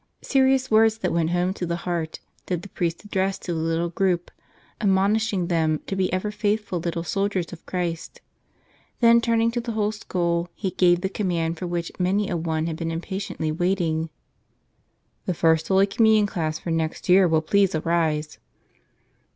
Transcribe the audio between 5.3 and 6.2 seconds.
them to be